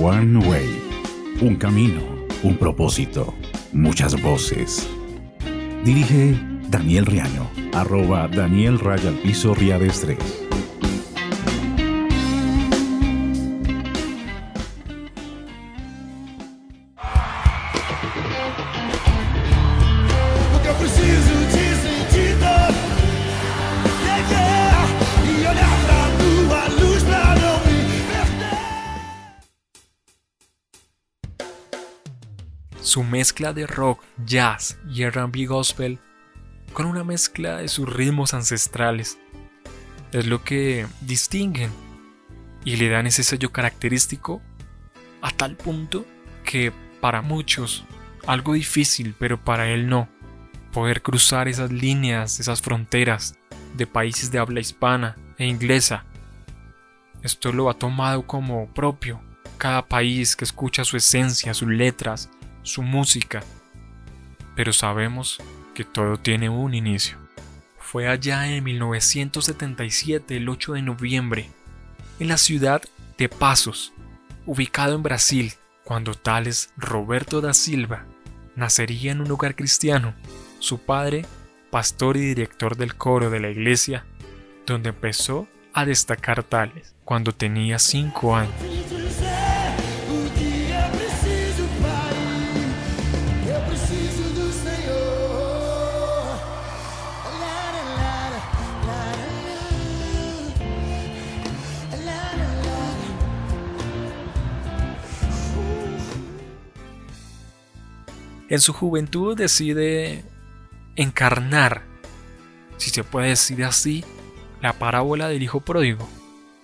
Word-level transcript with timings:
One 0.00 0.38
Way. 0.48 0.68
Un 1.40 1.56
camino, 1.56 2.00
un 2.42 2.56
propósito, 2.56 3.34
muchas 3.72 4.20
voces. 4.22 4.88
Dirige 5.84 6.34
Daniel 6.68 7.06
Riaño, 7.06 7.48
arroba 7.74 8.26
Daniel 8.28 8.78
Raya 8.78 9.10
al 9.10 9.16
Piso 9.16 9.54
Riades 9.54 10.00
3. 10.00 10.18
Porque 20.52 20.68
eu 20.68 20.74
preciso 20.74 21.11
Su 32.82 33.04
mezcla 33.04 33.52
de 33.52 33.68
rock, 33.68 34.02
jazz 34.26 34.76
y 34.92 35.06
RB 35.06 35.46
gospel 35.46 36.00
con 36.72 36.86
una 36.86 37.04
mezcla 37.04 37.58
de 37.58 37.68
sus 37.68 37.88
ritmos 37.88 38.34
ancestrales 38.34 39.18
es 40.10 40.26
lo 40.26 40.42
que 40.42 40.86
distinguen 41.00 41.70
y 42.64 42.76
le 42.76 42.88
dan 42.88 43.06
ese 43.06 43.22
sello 43.22 43.52
característico 43.52 44.42
a 45.20 45.30
tal 45.30 45.56
punto 45.56 46.04
que 46.44 46.72
para 47.00 47.22
muchos 47.22 47.84
algo 48.26 48.54
difícil, 48.54 49.14
pero 49.16 49.42
para 49.42 49.68
él 49.68 49.88
no, 49.88 50.08
poder 50.72 51.02
cruzar 51.02 51.46
esas 51.46 51.70
líneas, 51.70 52.40
esas 52.40 52.62
fronteras 52.62 53.36
de 53.76 53.86
países 53.86 54.32
de 54.32 54.40
habla 54.40 54.60
hispana 54.60 55.16
e 55.38 55.46
inglesa. 55.46 56.04
Esto 57.22 57.52
lo 57.52 57.70
ha 57.70 57.74
tomado 57.74 58.26
como 58.26 58.66
propio 58.74 59.20
cada 59.56 59.86
país 59.86 60.34
que 60.34 60.44
escucha 60.44 60.84
su 60.84 60.96
esencia, 60.96 61.54
sus 61.54 61.68
letras, 61.68 62.28
su 62.62 62.82
música. 62.82 63.42
Pero 64.54 64.72
sabemos 64.72 65.40
que 65.74 65.84
todo 65.84 66.18
tiene 66.18 66.48
un 66.48 66.74
inicio. 66.74 67.18
Fue 67.78 68.08
allá 68.08 68.48
en 68.48 68.64
1977, 68.64 70.36
el 70.36 70.48
8 70.48 70.74
de 70.74 70.82
noviembre, 70.82 71.50
en 72.18 72.28
la 72.28 72.36
ciudad 72.36 72.82
de 73.18 73.28
Pasos, 73.28 73.92
ubicado 74.46 74.94
en 74.94 75.02
Brasil, 75.02 75.52
cuando 75.84 76.14
Tales 76.14 76.72
Roberto 76.76 77.40
da 77.40 77.52
Silva 77.52 78.06
nacería 78.56 79.12
en 79.12 79.20
un 79.20 79.30
hogar 79.30 79.56
cristiano. 79.56 80.14
Su 80.58 80.78
padre, 80.78 81.26
pastor 81.70 82.16
y 82.16 82.20
director 82.20 82.76
del 82.76 82.94
coro 82.94 83.30
de 83.30 83.40
la 83.40 83.50
iglesia, 83.50 84.04
donde 84.66 84.90
empezó 84.90 85.48
a 85.72 85.84
destacar 85.84 86.42
Tales 86.42 86.94
cuando 87.04 87.32
tenía 87.32 87.78
5 87.78 88.36
años. 88.36 88.81
En 108.52 108.60
su 108.60 108.74
juventud 108.74 109.34
decide 109.34 110.26
encarnar, 110.94 111.84
si 112.76 112.90
se 112.90 113.02
puede 113.02 113.28
decir 113.28 113.64
así, 113.64 114.04
la 114.60 114.74
parábola 114.74 115.28
del 115.28 115.42
hijo 115.42 115.60
pródigo. 115.60 116.06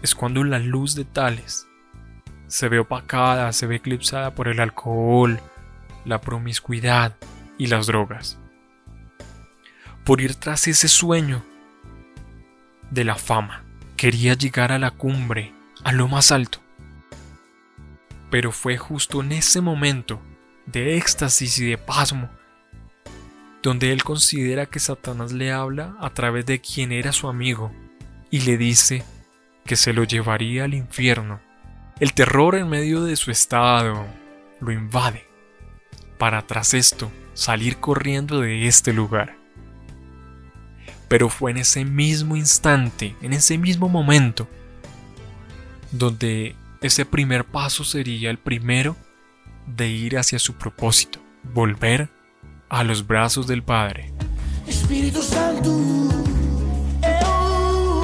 Es 0.00 0.14
cuando 0.14 0.44
la 0.44 0.60
luz 0.60 0.94
de 0.94 1.04
Tales 1.04 1.66
se 2.46 2.68
ve 2.68 2.78
opacada, 2.78 3.52
se 3.52 3.66
ve 3.66 3.74
eclipsada 3.76 4.32
por 4.32 4.46
el 4.46 4.60
alcohol, 4.60 5.40
la 6.04 6.20
promiscuidad 6.20 7.16
y 7.58 7.66
las 7.66 7.88
drogas. 7.88 8.38
Por 10.04 10.20
ir 10.20 10.36
tras 10.36 10.68
ese 10.68 10.86
sueño 10.86 11.44
de 12.92 13.02
la 13.02 13.16
fama, 13.16 13.64
quería 13.96 14.34
llegar 14.34 14.70
a 14.70 14.78
la 14.78 14.92
cumbre, 14.92 15.52
a 15.82 15.90
lo 15.90 16.06
más 16.06 16.30
alto. 16.30 16.60
Pero 18.30 18.52
fue 18.52 18.78
justo 18.78 19.20
en 19.20 19.32
ese 19.32 19.60
momento 19.60 20.22
de 20.66 20.96
éxtasis 20.96 21.58
y 21.58 21.66
de 21.66 21.78
pasmo, 21.78 22.30
donde 23.62 23.92
él 23.92 24.02
considera 24.02 24.66
que 24.66 24.80
Satanás 24.80 25.32
le 25.32 25.52
habla 25.52 25.94
a 26.00 26.10
través 26.10 26.46
de 26.46 26.60
quien 26.60 26.92
era 26.92 27.12
su 27.12 27.28
amigo 27.28 27.72
y 28.30 28.40
le 28.40 28.56
dice 28.56 29.04
que 29.64 29.76
se 29.76 29.92
lo 29.92 30.04
llevaría 30.04 30.64
al 30.64 30.74
infierno. 30.74 31.40
El 32.00 32.14
terror 32.14 32.56
en 32.56 32.68
medio 32.68 33.04
de 33.04 33.16
su 33.16 33.30
estado 33.30 34.06
lo 34.60 34.72
invade 34.72 35.26
para 36.18 36.42
tras 36.46 36.74
esto 36.74 37.10
salir 37.34 37.78
corriendo 37.78 38.40
de 38.40 38.66
este 38.66 38.92
lugar. 38.92 39.36
Pero 41.08 41.28
fue 41.28 41.50
en 41.50 41.58
ese 41.58 41.84
mismo 41.84 42.36
instante, 42.36 43.14
en 43.20 43.32
ese 43.32 43.58
mismo 43.58 43.88
momento, 43.88 44.48
donde 45.90 46.56
ese 46.80 47.04
primer 47.04 47.44
paso 47.44 47.84
sería 47.84 48.30
el 48.30 48.38
primero 48.38 48.96
de 49.66 49.88
ir 49.88 50.18
hacia 50.18 50.38
su 50.38 50.54
propósito, 50.54 51.20
volver 51.42 52.10
a 52.68 52.82
los 52.82 53.06
brazos 53.06 53.46
del 53.46 53.62
Padre. 53.62 54.12
Espírito 54.66 55.22
Santo, 55.22 55.70
eu, 57.02 58.02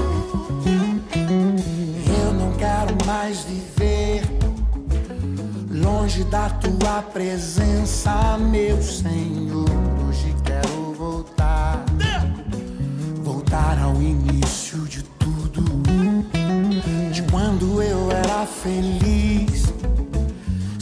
eu 2.24 2.32
não 2.34 2.52
quero 2.56 2.96
mais 3.06 3.44
viver 3.44 4.22
longe 5.70 6.24
da 6.24 6.50
tua 6.50 7.02
presença, 7.02 8.36
meu 8.38 8.82
Senhor. 8.82 9.68
Hoje 10.08 10.34
quero 10.44 10.92
voltar, 10.94 11.84
voltar 13.22 13.78
ao 13.78 13.94
início 14.02 14.78
de 14.86 15.02
tudo, 15.02 15.62
de 17.12 17.22
quando 17.30 17.82
eu 17.82 18.10
era 18.10 18.46
feliz. 18.46 19.17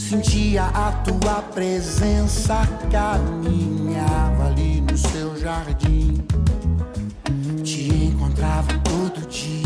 Sentia 0.07 0.67
a 0.67 0.93
tua 1.03 1.41
presença, 1.41 2.65
caminhava 2.89 4.45
ali 4.47 4.79
no 4.79 4.97
seu 4.97 5.37
jardim. 5.37 6.25
Te 7.61 8.05
encontrava 8.05 8.73
todo 8.85 9.27
dia, 9.27 9.65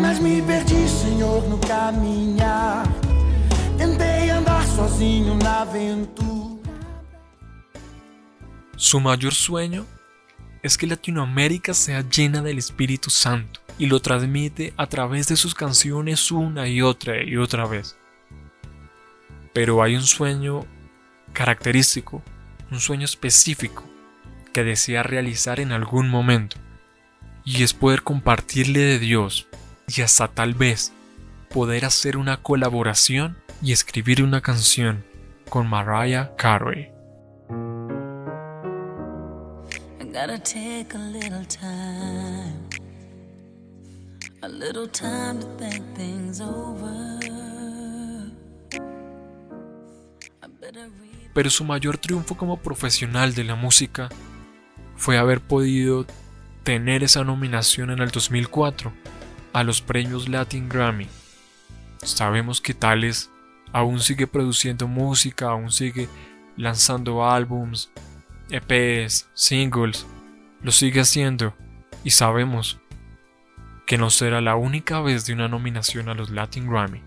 mas 0.00 0.20
me 0.20 0.40
perdi, 0.42 0.88
Senhor, 0.88 1.42
no 1.48 1.58
caminhar. 1.58 2.84
Tentei 3.76 4.30
andar 4.30 4.64
sozinho 4.68 5.34
na 5.34 5.62
aventura. 5.62 6.62
Su 8.76 9.00
mayor 9.00 9.34
sueño 9.34 9.84
es 10.62 10.76
que 10.76 10.86
Latinoamérica 10.86 11.74
sea 11.74 12.02
llena 12.08 12.40
del 12.40 12.58
Espíritu 12.58 13.10
Santo 13.10 13.58
y 13.78 13.86
lo 13.86 13.98
transmite 13.98 14.72
a 14.76 14.86
través 14.86 15.26
de 15.26 15.34
sus 15.34 15.56
canciones 15.56 16.30
una 16.30 16.68
y 16.68 16.82
otra 16.82 17.20
y 17.20 17.36
otra 17.36 17.66
vez. 17.66 17.96
Pero 19.52 19.82
hay 19.82 19.96
un 19.96 20.04
sueño 20.04 20.66
característico, 21.32 22.22
un 22.70 22.80
sueño 22.80 23.04
específico 23.04 23.84
que 24.52 24.64
desea 24.64 25.02
realizar 25.02 25.60
en 25.60 25.72
algún 25.72 26.08
momento 26.08 26.56
y 27.44 27.62
es 27.62 27.74
poder 27.74 28.02
compartirle 28.02 28.80
de 28.80 28.98
Dios 28.98 29.48
y 29.88 30.02
hasta 30.02 30.28
tal 30.28 30.54
vez 30.54 30.92
poder 31.50 31.84
hacer 31.84 32.16
una 32.16 32.42
colaboración 32.42 33.36
y 33.60 33.72
escribir 33.72 34.22
una 34.22 34.40
canción 34.40 35.04
con 35.48 35.68
Mariah 35.68 36.34
Carey. 36.36 36.90
Gotta 40.12 40.38
take 40.38 40.94
a 40.94 40.98
little 40.98 41.44
time, 41.46 42.68
a 44.42 44.48
little 44.48 44.86
time 44.86 45.40
to 45.40 45.46
think 45.56 45.82
things 45.96 46.38
over. 46.38 47.11
Pero 51.34 51.50
su 51.50 51.64
mayor 51.64 51.98
triunfo 51.98 52.36
como 52.36 52.58
profesional 52.58 53.34
de 53.34 53.44
la 53.44 53.54
música 53.54 54.08
fue 54.96 55.18
haber 55.18 55.40
podido 55.40 56.06
tener 56.62 57.02
esa 57.02 57.24
nominación 57.24 57.90
en 57.90 58.00
el 58.00 58.10
2004 58.10 58.92
a 59.52 59.64
los 59.64 59.80
premios 59.80 60.28
Latin 60.28 60.68
Grammy. 60.68 61.08
Sabemos 62.02 62.60
que 62.60 62.74
Tales 62.74 63.30
aún 63.72 64.00
sigue 64.00 64.26
produciendo 64.26 64.86
música, 64.86 65.48
aún 65.48 65.72
sigue 65.72 66.08
lanzando 66.56 67.28
álbums, 67.28 67.90
EPs, 68.50 69.28
singles, 69.34 70.06
lo 70.62 70.70
sigue 70.70 71.00
haciendo 71.00 71.54
y 72.04 72.10
sabemos 72.10 72.78
que 73.86 73.98
no 73.98 74.10
será 74.10 74.40
la 74.40 74.56
única 74.56 75.00
vez 75.00 75.26
de 75.26 75.32
una 75.32 75.48
nominación 75.48 76.08
a 76.08 76.14
los 76.14 76.30
Latin 76.30 76.68
Grammy. 76.68 77.02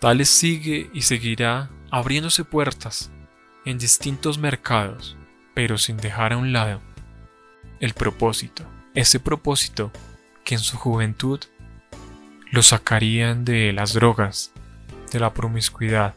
Tales 0.00 0.30
sigue 0.30 0.90
y 0.94 1.02
seguirá 1.02 1.68
abriéndose 1.90 2.44
puertas 2.44 3.10
en 3.64 3.78
distintos 3.78 4.38
mercados, 4.38 5.16
pero 5.54 5.78
sin 5.78 5.96
dejar 5.96 6.32
a 6.32 6.36
un 6.36 6.52
lado 6.52 6.80
el 7.80 7.94
propósito, 7.94 8.64
ese 8.94 9.20
propósito 9.20 9.90
que 10.44 10.54
en 10.54 10.60
su 10.60 10.76
juventud 10.76 11.40
lo 12.50 12.62
sacarían 12.62 13.44
de 13.44 13.72
las 13.72 13.94
drogas, 13.94 14.52
de 15.12 15.20
la 15.20 15.32
promiscuidad, 15.32 16.14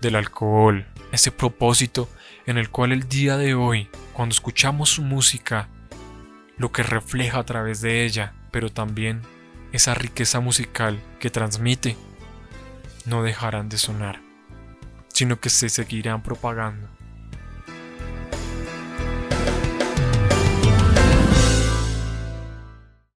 del 0.00 0.16
alcohol, 0.16 0.86
ese 1.12 1.30
propósito 1.30 2.08
en 2.46 2.58
el 2.58 2.70
cual 2.70 2.92
el 2.92 3.08
día 3.08 3.36
de 3.36 3.54
hoy, 3.54 3.88
cuando 4.12 4.32
escuchamos 4.32 4.90
su 4.90 5.02
música, 5.02 5.68
lo 6.56 6.72
que 6.72 6.82
refleja 6.82 7.38
a 7.38 7.44
través 7.44 7.80
de 7.80 8.04
ella, 8.04 8.34
pero 8.50 8.70
también 8.70 9.22
esa 9.72 9.94
riqueza 9.94 10.40
musical 10.40 11.00
que 11.18 11.30
transmite, 11.30 11.96
no 13.04 13.22
dejarán 13.22 13.68
de 13.68 13.78
sonar, 13.78 14.20
sino 15.12 15.40
que 15.40 15.50
se 15.50 15.68
seguirán 15.68 16.22
propagando 16.22 16.88